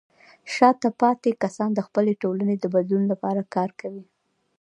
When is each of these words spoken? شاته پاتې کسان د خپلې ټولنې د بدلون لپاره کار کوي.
شاته 0.55 0.89
پاتې 1.01 1.31
کسان 1.43 1.69
د 1.75 1.79
خپلې 1.87 2.13
ټولنې 2.21 2.55
د 2.59 2.65
بدلون 2.73 3.03
لپاره 3.11 3.41
کار 3.55 3.69
کوي. 3.81 4.05